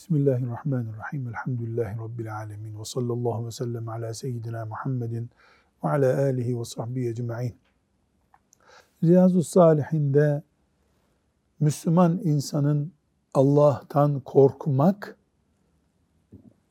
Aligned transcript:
Bismillahirrahmanirrahim. 0.00 1.28
Elhamdülillahi 1.28 1.98
Rabbil 1.98 2.36
alemin. 2.36 2.80
Ve 2.80 2.84
sallallahu 2.84 3.46
ve 3.46 3.50
sellem 3.50 3.88
ala 3.88 4.14
seyyidina 4.14 4.66
Muhammedin 4.66 5.30
ve 5.84 5.88
ala 5.88 6.18
alihi 6.18 6.60
ve 6.60 6.64
sahbihi 6.64 7.08
ecma'in. 7.08 7.54
Riyazu 9.04 9.42
Salihinde 9.42 10.42
Müslüman 11.60 12.20
insanın 12.24 12.92
Allah'tan 13.34 14.20
korkmak 14.20 15.16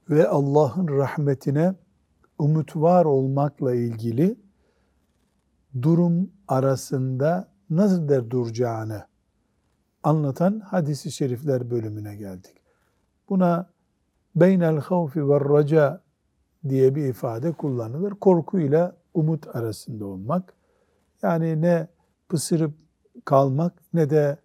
ve 0.09 0.27
Allah'ın 0.27 0.87
rahmetine 0.87 1.75
umut 2.39 2.75
var 2.75 3.05
olmakla 3.05 3.75
ilgili 3.75 4.39
durum 5.81 6.31
arasında 6.47 7.47
nasıl 7.69 8.09
der 8.09 8.29
duracağını 8.29 9.05
anlatan 10.03 10.59
hadisi 10.59 11.11
şerifler 11.11 11.71
bölümüne 11.71 12.15
geldik. 12.15 12.58
Buna 13.29 13.69
beynel 14.35 14.77
havfi 14.77 15.29
ve 15.29 15.39
raca 15.39 16.01
diye 16.69 16.95
bir 16.95 17.05
ifade 17.05 17.51
kullanılır. 17.51 18.11
Korkuyla 18.11 18.95
umut 19.13 19.55
arasında 19.55 20.05
olmak. 20.05 20.53
Yani 21.21 21.61
ne 21.61 21.87
pısırıp 22.29 22.71
kalmak 23.25 23.73
ne 23.93 24.09
de 24.09 24.37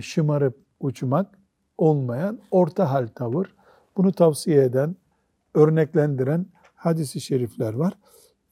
şımarıp 0.00 0.56
uçmak 0.80 1.38
olmayan 1.78 2.38
orta 2.50 2.92
hal 2.92 3.06
tavır. 3.14 3.54
Bunu 3.96 4.12
tavsiye 4.12 4.64
eden, 4.64 4.96
örneklendiren 5.54 6.46
hadisi 6.74 7.20
şerifler 7.20 7.74
var. 7.74 7.92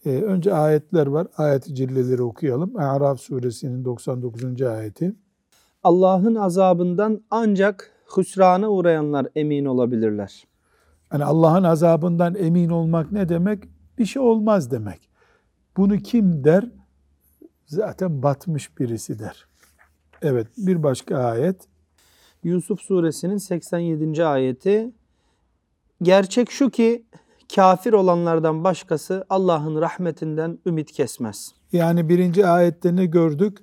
Ee, 0.04 0.22
önce 0.22 0.54
ayetler 0.54 1.06
var. 1.06 1.26
Ayet-i 1.36 1.74
cilleleri 1.74 2.22
okuyalım. 2.22 2.76
A'raf 2.76 3.20
suresinin 3.20 3.84
99. 3.84 4.62
ayeti. 4.62 5.14
Allah'ın 5.82 6.34
azabından 6.34 7.20
ancak 7.30 7.95
hüsrana 8.16 8.68
uğrayanlar 8.68 9.26
emin 9.34 9.64
olabilirler. 9.64 10.44
Yani 11.12 11.24
Allah'ın 11.24 11.64
azabından 11.64 12.34
emin 12.34 12.68
olmak 12.68 13.12
ne 13.12 13.28
demek? 13.28 13.64
Bir 13.98 14.06
şey 14.06 14.22
olmaz 14.22 14.70
demek. 14.70 15.08
Bunu 15.76 15.98
kim 15.98 16.44
der? 16.44 16.64
Zaten 17.66 18.22
batmış 18.22 18.78
birisi 18.78 19.18
der. 19.18 19.46
Evet 20.22 20.46
bir 20.56 20.82
başka 20.82 21.18
ayet. 21.18 21.68
Yusuf 22.44 22.80
suresinin 22.80 23.36
87. 23.36 24.24
ayeti 24.24 24.92
Gerçek 26.02 26.50
şu 26.50 26.70
ki 26.70 27.06
kafir 27.54 27.92
olanlardan 27.92 28.64
başkası 28.64 29.24
Allah'ın 29.28 29.80
rahmetinden 29.80 30.58
ümit 30.66 30.92
kesmez. 30.92 31.54
Yani 31.72 32.08
birinci 32.08 32.46
ayette 32.46 32.96
ne 32.96 33.06
gördük? 33.06 33.58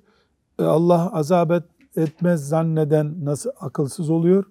E, 0.58 0.62
Allah 0.64 1.10
azap 1.12 1.50
et, 1.50 1.62
etmez 1.96 2.48
zanneden 2.48 3.24
nasıl 3.24 3.50
akılsız 3.60 4.10
oluyor? 4.10 4.44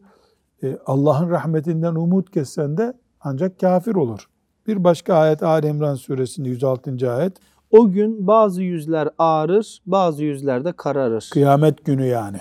E, 0.64 0.78
Allah'ın 0.86 1.30
rahmetinden 1.30 1.96
umut 1.96 2.32
kessen 2.32 2.78
de 2.78 2.94
ancak 3.22 3.60
kafir 3.60 3.96
olur. 3.96 4.30
Bir 4.68 4.84
başka 4.84 5.16
ayet 5.16 5.44
Ali 5.44 5.68
İmran 5.68 5.96
suresinde 5.96 6.50
106. 6.50 7.12
ayet. 7.12 7.38
O 7.72 7.92
gün 7.92 8.28
bazı 8.28 8.64
yüzler 8.64 9.10
ağrır, 9.18 9.82
bazı 9.86 10.24
yüzler 10.24 10.66
de 10.66 10.72
kararır. 10.72 11.30
Kıyamet 11.34 11.86
günü 11.86 12.06
yani. 12.06 12.38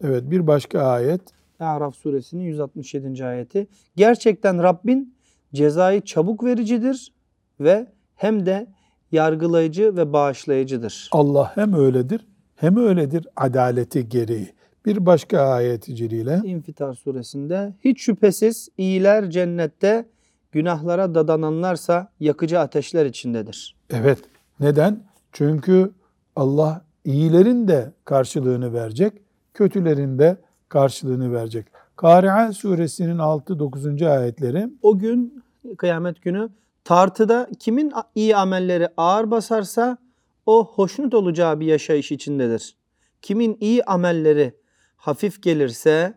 Evet 0.00 0.30
bir 0.30 0.46
başka 0.46 0.80
ayet. 0.80 1.20
Araf 1.60 1.94
suresinin 1.94 2.42
167. 2.42 3.24
ayeti. 3.24 3.66
Gerçekten 3.96 4.62
Rabbin 4.62 5.14
cezayı 5.54 6.00
çabuk 6.00 6.44
vericidir 6.44 7.12
ve 7.60 7.86
hem 8.14 8.46
de 8.46 8.66
yargılayıcı 9.12 9.96
ve 9.96 10.12
bağışlayıcıdır. 10.12 11.08
Allah 11.12 11.52
hem 11.54 11.74
öyledir 11.74 12.26
hem 12.64 12.76
öyledir 12.76 13.26
adaleti 13.36 14.08
gereği. 14.08 14.52
Bir 14.86 15.06
başka 15.06 15.40
ayet-i 15.40 15.96
celile. 15.96 16.40
İnfitar 16.44 16.94
suresinde 16.94 17.74
hiç 17.84 18.00
şüphesiz 18.00 18.68
iyiler 18.78 19.30
cennette 19.30 20.06
günahlara 20.52 21.14
dadananlarsa 21.14 22.12
yakıcı 22.20 22.60
ateşler 22.60 23.06
içindedir. 23.06 23.76
Evet. 23.90 24.18
Neden? 24.60 25.00
Çünkü 25.32 25.90
Allah 26.36 26.84
iyilerin 27.04 27.68
de 27.68 27.92
karşılığını 28.04 28.72
verecek, 28.72 29.12
kötülerin 29.54 30.18
de 30.18 30.36
karşılığını 30.68 31.32
verecek. 31.32 31.66
Kari'a 31.96 32.52
suresinin 32.52 33.18
6-9. 33.18 34.08
ayetleri. 34.08 34.68
O 34.82 34.98
gün 34.98 35.44
kıyamet 35.78 36.22
günü 36.22 36.48
tartıda 36.84 37.48
kimin 37.58 37.92
iyi 38.14 38.36
amelleri 38.36 38.88
ağır 38.96 39.30
basarsa 39.30 39.98
o 40.46 40.72
hoşnut 40.74 41.14
olacağı 41.14 41.60
bir 41.60 41.66
yaşayış 41.66 42.12
içindedir. 42.12 42.76
Kimin 43.22 43.56
iyi 43.60 43.84
amelleri 43.84 44.54
hafif 44.96 45.42
gelirse 45.42 46.14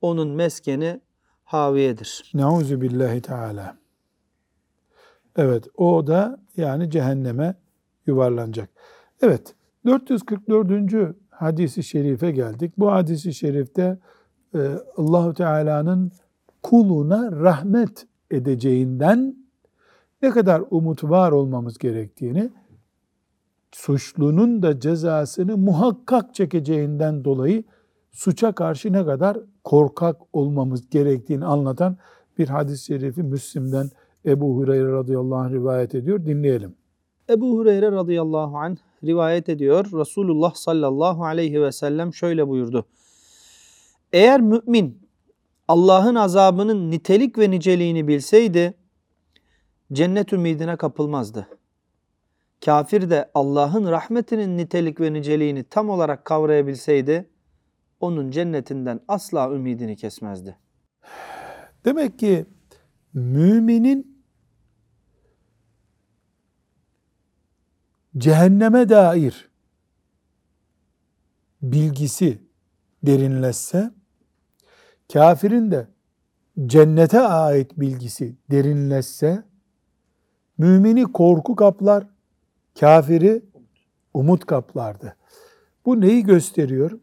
onun 0.00 0.28
meskeni 0.28 1.00
haviyedir. 1.44 2.30
Nauzu 2.34 2.80
billahi 2.80 3.20
teala. 3.20 3.78
Evet 5.36 5.68
o 5.76 6.06
da 6.06 6.40
yani 6.56 6.90
cehenneme 6.90 7.54
yuvarlanacak. 8.06 8.70
Evet 9.22 9.54
444. 9.86 11.16
hadisi 11.30 11.82
şerife 11.82 12.30
geldik. 12.30 12.72
Bu 12.78 12.92
hadisi 12.92 13.34
şerifte 13.34 13.98
e, 14.54 14.58
Allahu 14.96 15.34
Teala'nın 15.34 16.12
kuluna 16.62 17.32
rahmet 17.32 18.06
edeceğinden 18.30 19.36
ne 20.22 20.30
kadar 20.30 20.62
umut 20.70 21.04
var 21.04 21.32
olmamız 21.32 21.78
gerektiğini 21.78 22.50
suçlunun 23.76 24.62
da 24.62 24.80
cezasını 24.80 25.56
muhakkak 25.56 26.34
çekeceğinden 26.34 27.24
dolayı 27.24 27.64
suça 28.12 28.52
karşı 28.52 28.92
ne 28.92 29.04
kadar 29.04 29.38
korkak 29.64 30.16
olmamız 30.32 30.90
gerektiğini 30.90 31.44
anlatan 31.44 31.96
bir 32.38 32.48
hadis-i 32.48 32.84
şerifi 32.84 33.22
Müslim'den 33.22 33.90
Ebu 34.26 34.56
Hureyre 34.56 34.92
radıyallahu 34.92 35.38
anh 35.38 35.52
rivayet 35.52 35.94
ediyor. 35.94 36.26
Dinleyelim. 36.26 36.74
Ebu 37.30 37.58
Hureyre 37.58 37.92
radıyallahu 37.92 38.58
anh 38.58 38.76
rivayet 39.04 39.48
ediyor. 39.48 39.84
Resulullah 39.92 40.54
sallallahu 40.54 41.24
aleyhi 41.24 41.62
ve 41.62 41.72
sellem 41.72 42.14
şöyle 42.14 42.48
buyurdu. 42.48 42.86
Eğer 44.12 44.40
mümin 44.40 45.08
Allah'ın 45.68 46.14
azabının 46.14 46.90
nitelik 46.90 47.38
ve 47.38 47.50
niceliğini 47.50 48.08
bilseydi 48.08 48.74
cennet 49.92 50.32
ümidine 50.32 50.76
kapılmazdı. 50.76 51.48
Kafir 52.64 53.10
de 53.10 53.30
Allah'ın 53.34 53.86
rahmetinin 53.90 54.56
nitelik 54.56 55.00
ve 55.00 55.12
niceliğini 55.12 55.64
tam 55.64 55.90
olarak 55.90 56.24
kavrayabilseydi 56.24 57.30
onun 58.00 58.30
cennetinden 58.30 59.00
asla 59.08 59.52
ümidini 59.52 59.96
kesmezdi. 59.96 60.58
Demek 61.84 62.18
ki 62.18 62.46
müminin 63.14 64.22
cehenneme 68.18 68.88
dair 68.88 69.48
bilgisi 71.62 72.42
derinleşse, 73.02 73.90
kafirin 75.12 75.70
de 75.70 75.88
cennete 76.66 77.20
ait 77.20 77.80
bilgisi 77.80 78.36
derinleşse, 78.50 79.44
mümini 80.58 81.12
korku 81.12 81.56
kaplar, 81.56 82.06
kafiri 82.80 83.42
umut 84.14 84.46
kaplardı. 84.46 85.16
Bu 85.86 86.00
neyi 86.00 86.22
gösteriyor? 86.22 86.98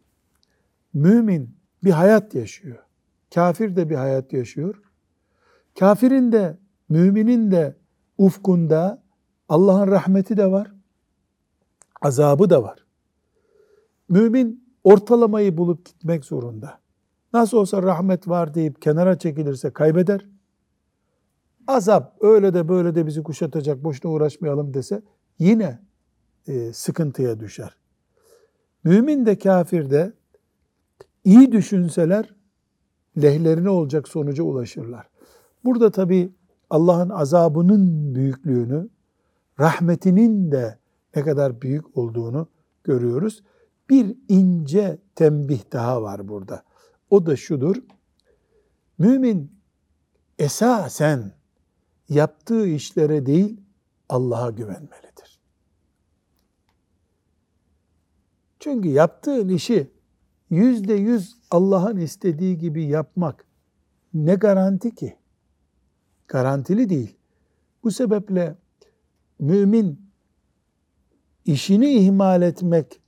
Mümin 0.93 1.57
bir 1.83 1.91
hayat 1.91 2.35
yaşıyor. 2.35 2.83
Kafir 3.33 3.75
de 3.75 3.89
bir 3.89 3.95
hayat 3.95 4.33
yaşıyor. 4.33 4.81
Kafirin 5.79 6.31
de, 6.31 6.57
müminin 6.89 7.51
de 7.51 7.75
ufkunda 8.17 9.03
Allah'ın 9.49 9.87
rahmeti 9.87 10.37
de 10.37 10.51
var, 10.51 10.71
azabı 12.01 12.49
da 12.49 12.63
var. 12.63 12.85
Mümin 14.09 14.63
ortalamayı 14.83 15.57
bulup 15.57 15.85
gitmek 15.85 16.25
zorunda. 16.25 16.79
Nasıl 17.33 17.57
olsa 17.57 17.83
rahmet 17.83 18.27
var 18.27 18.53
deyip 18.53 18.81
kenara 18.81 19.17
çekilirse 19.17 19.73
kaybeder. 19.73 20.25
Azap 21.67 22.17
öyle 22.21 22.53
de 22.53 22.69
böyle 22.69 22.95
de 22.95 23.05
bizi 23.05 23.23
kuşatacak, 23.23 23.83
boşuna 23.83 24.11
uğraşmayalım 24.11 24.73
dese 24.73 25.01
yine 25.39 25.79
e, 26.47 26.73
sıkıntıya 26.73 27.39
düşer. 27.39 27.75
Mümin 28.83 29.25
de 29.25 29.37
kafir 29.37 29.89
de 29.89 30.13
iyi 31.23 31.51
düşünseler 31.51 32.35
lehlerine 33.21 33.69
olacak 33.69 34.07
sonuca 34.07 34.43
ulaşırlar. 34.43 35.09
Burada 35.65 35.91
tabi 35.91 36.33
Allah'ın 36.69 37.09
azabının 37.09 38.15
büyüklüğünü, 38.15 38.89
rahmetinin 39.59 40.51
de 40.51 40.77
ne 41.15 41.21
kadar 41.21 41.61
büyük 41.61 41.97
olduğunu 41.97 42.47
görüyoruz. 42.83 43.43
Bir 43.89 44.15
ince 44.29 44.97
tembih 45.15 45.61
daha 45.71 46.01
var 46.01 46.27
burada. 46.27 46.63
O 47.09 47.25
da 47.25 47.35
şudur. 47.35 47.75
Mümin 48.97 49.51
esasen 50.39 51.31
yaptığı 52.09 52.67
işlere 52.67 53.25
değil 53.25 53.61
Allah'a 54.09 54.49
güvenmelidir. 54.49 55.02
Çünkü 58.63 58.89
yaptığın 58.89 59.49
işi 59.49 59.91
yüzde 60.49 60.93
yüz 60.93 61.37
Allah'ın 61.51 61.97
istediği 61.97 62.57
gibi 62.57 62.85
yapmak 62.85 63.45
ne 64.13 64.35
garanti 64.35 64.95
ki? 64.95 65.15
Garantili 66.27 66.89
değil. 66.89 67.17
Bu 67.83 67.91
sebeple 67.91 68.55
mümin 69.39 70.01
işini 71.45 71.93
ihmal 71.93 72.41
etmek 72.41 73.01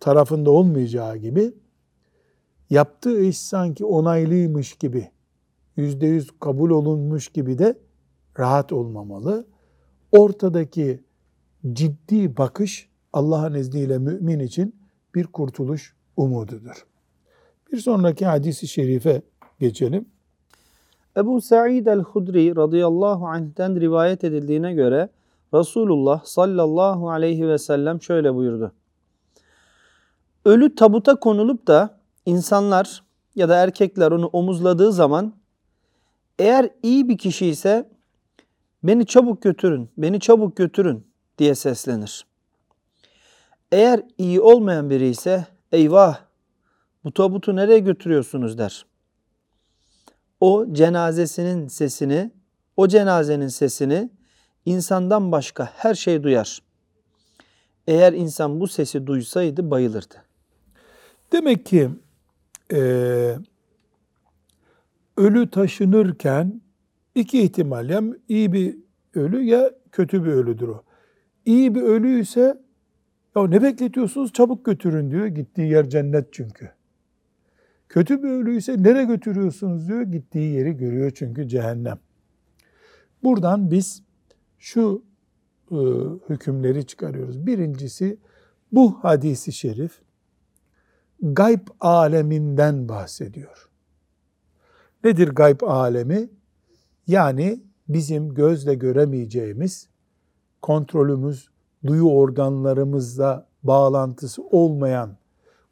tarafında 0.00 0.50
olmayacağı 0.50 1.16
gibi 1.16 1.54
yaptığı 2.70 3.20
iş 3.20 3.38
sanki 3.38 3.84
onaylıymış 3.84 4.74
gibi, 4.74 5.10
yüzde 5.76 6.06
yüz 6.06 6.30
kabul 6.40 6.70
olunmuş 6.70 7.28
gibi 7.28 7.58
de 7.58 7.78
rahat 8.38 8.72
olmamalı. 8.72 9.46
Ortadaki 10.12 11.04
ciddi 11.72 12.36
bakış 12.36 12.88
Allah'ın 13.12 13.54
izniyle 13.54 13.98
mümin 13.98 14.38
için 14.38 14.78
bir 15.14 15.26
kurtuluş 15.26 15.94
umududur. 16.16 16.86
Bir 17.72 17.78
sonraki 17.78 18.26
hadisi 18.26 18.68
şerife 18.68 19.22
geçelim. 19.60 20.08
Ebu 21.16 21.40
Sa'id 21.40 21.86
el-Hudri 21.86 22.56
radıyallahu 22.56 23.26
anh'ten 23.26 23.80
rivayet 23.80 24.24
edildiğine 24.24 24.74
göre 24.74 25.08
Resulullah 25.54 26.24
sallallahu 26.24 27.10
aleyhi 27.10 27.48
ve 27.48 27.58
sellem 27.58 28.02
şöyle 28.02 28.34
buyurdu. 28.34 28.72
Ölü 30.44 30.74
tabuta 30.74 31.20
konulup 31.20 31.66
da 31.66 32.00
insanlar 32.26 33.02
ya 33.34 33.48
da 33.48 33.56
erkekler 33.56 34.10
onu 34.10 34.26
omuzladığı 34.26 34.92
zaman 34.92 35.32
eğer 36.38 36.70
iyi 36.82 37.08
bir 37.08 37.18
kişi 37.18 37.46
ise 37.46 37.88
beni 38.82 39.06
çabuk 39.06 39.42
götürün, 39.42 39.90
beni 39.96 40.20
çabuk 40.20 40.56
götürün 40.56 41.06
diye 41.38 41.54
seslenir. 41.54 42.27
Eğer 43.72 44.02
iyi 44.18 44.40
olmayan 44.40 44.90
biri 44.90 45.08
ise 45.08 45.46
eyvah 45.72 46.20
bu 47.04 47.12
tabutu 47.12 47.56
nereye 47.56 47.78
götürüyorsunuz 47.78 48.58
der. 48.58 48.86
O 50.40 50.66
cenazesinin 50.72 51.68
sesini, 51.68 52.30
o 52.76 52.88
cenazenin 52.88 53.48
sesini 53.48 54.10
insandan 54.66 55.32
başka 55.32 55.64
her 55.64 55.94
şey 55.94 56.22
duyar. 56.22 56.62
Eğer 57.86 58.12
insan 58.12 58.60
bu 58.60 58.68
sesi 58.68 59.06
duysaydı 59.06 59.70
bayılırdı. 59.70 60.14
Demek 61.32 61.66
ki 61.66 61.90
e, 62.72 62.78
ölü 65.16 65.50
taşınırken 65.50 66.60
iki 67.14 67.42
ihtimal 67.42 67.90
ya 67.90 68.02
iyi 68.28 68.52
bir 68.52 68.76
ölü 69.14 69.42
ya 69.42 69.70
kötü 69.92 70.24
bir 70.24 70.30
ölüdür 70.30 70.68
o. 70.68 70.82
İyi 71.44 71.74
bir 71.74 71.82
ölü 71.82 72.20
ise 72.20 72.62
ya 73.42 73.48
ne 73.48 73.62
bekletiyorsunuz 73.62 74.32
çabuk 74.32 74.64
götürün 74.64 75.10
diyor. 75.10 75.26
Gittiği 75.26 75.70
yer 75.70 75.90
cennet 75.90 76.32
çünkü. 76.32 76.70
Kötü 77.88 78.22
bir 78.22 78.28
ölü 78.28 78.56
ise 78.56 78.82
nereye 78.82 79.04
götürüyorsunuz 79.04 79.88
diyor. 79.88 80.02
Gittiği 80.02 80.52
yeri 80.52 80.76
görüyor 80.76 81.12
çünkü 81.14 81.48
cehennem. 81.48 81.98
Buradan 83.22 83.70
biz 83.70 84.02
şu 84.58 85.02
e, 85.70 85.76
hükümleri 86.28 86.86
çıkarıyoruz. 86.86 87.46
Birincisi 87.46 88.18
bu 88.72 89.04
hadisi 89.04 89.52
şerif 89.52 90.00
gayb 91.22 91.68
aleminden 91.80 92.88
bahsediyor. 92.88 93.68
Nedir 95.04 95.28
gayb 95.28 95.60
alemi? 95.60 96.28
Yani 97.06 97.60
bizim 97.88 98.34
gözle 98.34 98.74
göremeyeceğimiz, 98.74 99.88
kontrolümüz, 100.62 101.48
duyu 101.86 102.10
organlarımızla 102.10 103.46
bağlantısı 103.62 104.42
olmayan, 104.42 105.16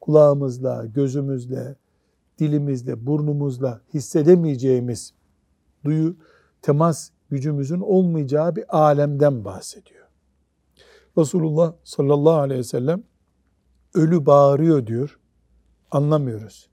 kulağımızla, 0.01 0.87
gözümüzle, 0.87 1.77
dilimizle, 2.39 3.07
burnumuzla 3.07 3.81
hissedemeyeceğimiz 3.95 5.13
duyu, 5.85 6.17
temas 6.63 7.11
gücümüzün 7.31 7.81
olmayacağı 7.81 8.57
bir 8.57 8.79
alemden 8.79 9.45
bahsediyor. 9.45 10.07
Resulullah 11.19 11.73
sallallahu 11.85 12.41
aleyhi 12.41 12.59
ve 12.59 12.65
sellem 12.65 13.03
ölü 13.95 14.27
bağırıyor 14.27 14.87
diyor. 14.87 15.19
Anlamıyoruz. 15.91 16.71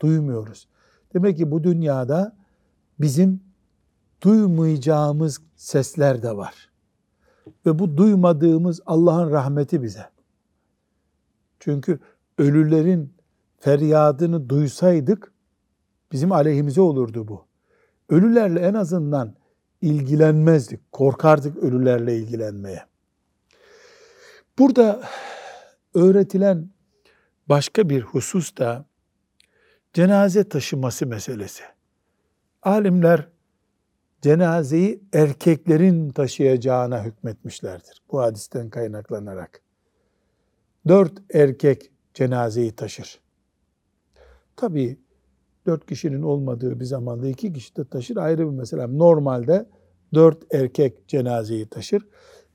Duymuyoruz. 0.00 0.68
Demek 1.14 1.36
ki 1.36 1.50
bu 1.50 1.64
dünyada 1.64 2.36
bizim 3.00 3.40
duymayacağımız 4.22 5.40
sesler 5.56 6.22
de 6.22 6.36
var. 6.36 6.73
Ve 7.66 7.78
bu 7.78 7.96
duymadığımız 7.96 8.80
Allah'ın 8.86 9.30
rahmeti 9.30 9.82
bize. 9.82 10.06
Çünkü 11.60 11.98
ölülerin 12.38 13.14
feryadını 13.58 14.48
duysaydık 14.48 15.32
bizim 16.12 16.32
aleyhimize 16.32 16.80
olurdu 16.80 17.28
bu. 17.28 17.46
Ölülerle 18.08 18.60
en 18.60 18.74
azından 18.74 19.34
ilgilenmezdik. 19.80 20.92
Korkardık 20.92 21.56
ölülerle 21.56 22.16
ilgilenmeye. 22.16 22.82
Burada 24.58 25.02
öğretilen 25.94 26.70
başka 27.48 27.88
bir 27.88 28.02
husus 28.02 28.56
da 28.56 28.84
cenaze 29.92 30.48
taşıması 30.48 31.06
meselesi. 31.06 31.62
Alimler 32.62 33.28
cenazeyi 34.24 35.00
erkeklerin 35.12 36.10
taşıyacağına 36.10 37.04
hükmetmişlerdir. 37.04 38.02
Bu 38.12 38.20
hadisten 38.20 38.70
kaynaklanarak. 38.70 39.60
Dört 40.88 41.12
erkek 41.34 41.90
cenazeyi 42.14 42.72
taşır. 42.72 43.20
Tabii 44.56 44.98
dört 45.66 45.86
kişinin 45.86 46.22
olmadığı 46.22 46.80
bir 46.80 46.84
zamanda 46.84 47.28
iki 47.28 47.52
kişi 47.52 47.76
de 47.76 47.84
taşır 47.84 48.16
ayrı 48.16 48.38
bir 48.38 48.56
mesele. 48.56 48.98
Normalde 48.98 49.66
dört 50.14 50.54
erkek 50.54 51.08
cenazeyi 51.08 51.66
taşır. 51.66 52.06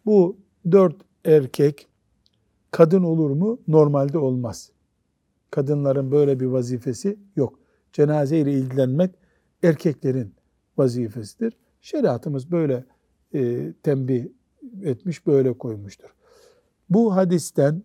Bu 0.06 0.38
dört 0.72 0.96
erkek 1.26 1.88
kadın 2.72 3.04
olur 3.04 3.30
mu? 3.30 3.60
Normalde 3.68 4.18
olmaz. 4.18 4.72
Kadınların 5.52 6.12
böyle 6.12 6.40
bir 6.40 6.46
vazifesi 6.46 7.20
yok. 7.36 7.60
Cenaze 7.94 8.38
ile 8.40 8.54
ilgilenmek 8.54 9.12
erkeklerin 9.64 10.39
vazifesidir. 10.80 11.54
Şeriatımız 11.82 12.52
böyle 12.52 12.86
e, 13.34 13.74
tembih 13.84 14.26
etmiş, 14.84 15.28
böyle 15.28 15.58
koymuştur. 15.58 16.10
Bu 16.90 17.16
hadisten 17.16 17.84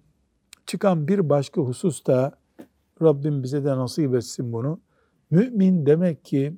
çıkan 0.66 1.08
bir 1.08 1.28
başka 1.28 1.60
husus 1.60 2.06
da 2.06 2.38
Rabbim 3.02 3.42
bize 3.42 3.64
de 3.64 3.76
nasip 3.76 4.14
etsin 4.14 4.52
bunu. 4.52 4.80
Mümin 5.30 5.86
demek 5.86 6.24
ki 6.24 6.56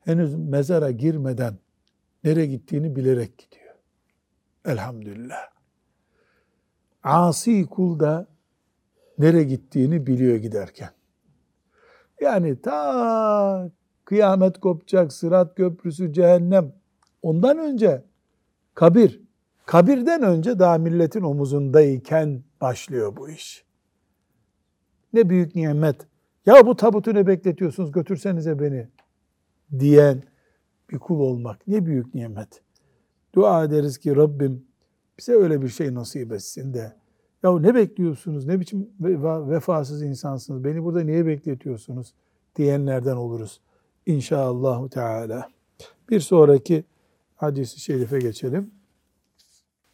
henüz 0.00 0.34
mezara 0.34 0.90
girmeden 0.90 1.58
nereye 2.24 2.46
gittiğini 2.46 2.96
bilerek 2.96 3.38
gidiyor. 3.38 3.74
Elhamdülillah. 4.64 5.50
Asi 7.02 7.66
kul 7.66 8.00
da 8.00 8.26
nereye 9.18 9.44
gittiğini 9.44 10.06
biliyor 10.06 10.36
giderken. 10.36 10.90
Yani 12.20 12.60
ta 12.62 13.70
kıyamet 14.10 14.60
kopacak, 14.60 15.12
sırat 15.12 15.54
köprüsü, 15.54 16.12
cehennem. 16.12 16.72
Ondan 17.22 17.58
önce 17.58 18.04
kabir, 18.74 19.20
kabirden 19.66 20.22
önce 20.22 20.58
daha 20.58 20.78
milletin 20.78 21.22
omuzundayken 21.22 22.42
başlıyor 22.60 23.16
bu 23.16 23.30
iş. 23.30 23.64
Ne 25.12 25.28
büyük 25.28 25.54
nimet. 25.54 25.96
Ya 26.46 26.66
bu 26.66 26.76
tabutu 26.76 27.14
ne 27.14 27.26
bekletiyorsunuz 27.26 27.92
götürsenize 27.92 28.60
beni 28.60 28.88
diyen 29.78 30.22
bir 30.90 30.98
kul 30.98 31.20
olmak 31.20 31.68
ne 31.68 31.86
büyük 31.86 32.14
nimet. 32.14 32.62
Dua 33.34 33.64
ederiz 33.64 33.98
ki 33.98 34.16
Rabbim 34.16 34.64
bize 35.18 35.32
öyle 35.32 35.62
bir 35.62 35.68
şey 35.68 35.94
nasip 35.94 36.32
etsin 36.32 36.74
de 36.74 36.96
ya 37.42 37.58
ne 37.58 37.74
bekliyorsunuz? 37.74 38.46
Ne 38.46 38.60
biçim 38.60 38.90
vefasız 39.50 40.02
insansınız? 40.02 40.64
Beni 40.64 40.84
burada 40.84 41.02
niye 41.02 41.26
bekletiyorsunuz? 41.26 42.14
diyenlerden 42.56 43.16
oluruz. 43.16 43.60
İnşallah 44.06 44.88
Teala. 44.88 45.48
Bir 46.10 46.20
sonraki 46.20 46.84
hadisi 47.36 47.80
şerife 47.80 48.18
geçelim. 48.18 48.70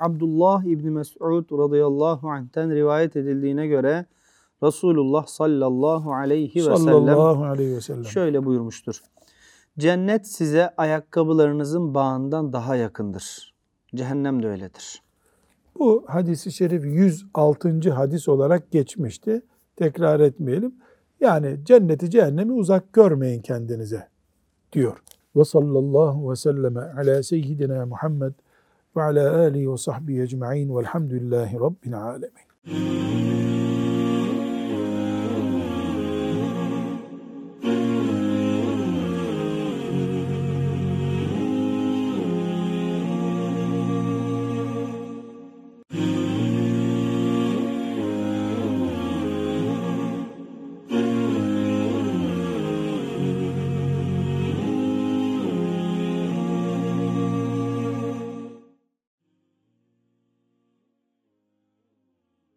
Abdullah 0.01 0.65
İbni 0.65 0.91
Mes'ud 0.91 1.59
radıyallahu 1.59 2.29
anh'ten 2.29 2.75
rivayet 2.75 3.17
edildiğine 3.17 3.67
göre 3.67 4.07
Resulullah 4.63 5.27
sallallahu 5.27 6.13
aleyhi 6.15 6.61
ve 6.61 6.77
Sallallahu 6.77 7.45
aleyhi 7.45 7.77
ve 7.77 7.81
sellem. 7.81 8.05
sellem 8.05 8.13
şöyle 8.13 8.45
buyurmuştur. 8.45 9.03
Cennet 9.79 10.27
size 10.27 10.75
ayakkabılarınızın 10.77 11.95
bağından 11.95 12.53
daha 12.53 12.77
yakındır. 12.77 13.55
Cehennem 13.95 14.43
de 14.43 14.49
öyledir. 14.49 15.03
Bu 15.79 16.05
hadisi 16.09 16.53
şerif 16.53 16.85
106. 16.85 17.91
hadis 17.93 18.29
olarak 18.29 18.71
geçmişti. 18.71 19.43
Tekrar 19.77 20.21
etmeyelim. 20.21 20.75
Yani 21.21 21.59
cenneti 21.65 22.11
cehennemi 22.11 22.53
uzak 22.53 22.93
görmeyin 22.93 23.43
kendinize 23.43 24.09
diyor. 24.73 25.03
Ve 25.37 25.45
sallallahu 25.45 26.31
ve 26.31 26.37
selleme 26.37 26.81
ala 26.81 27.23
seyyidina 27.23 27.87
Muhammed 27.87 28.33
ve 28.97 29.03
ala 29.03 29.37
alihi 29.37 29.73
ve 29.73 29.77
sahbihi 29.77 30.23
ecma'in 30.23 30.77
velhamdülillahi 30.77 31.61
rabbil 31.61 32.03
alemin. 32.03 33.56